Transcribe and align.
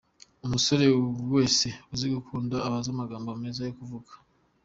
Umusore 0.45 0.85
wese 1.35 1.67
uzi 1.93 2.07
gukunda 2.15 2.55
aba 2.65 2.77
azi 2.81 2.89
amagambo 2.93 3.29
meza 3.43 3.61
yo 3.67 3.73
kuvuga. 3.79 4.11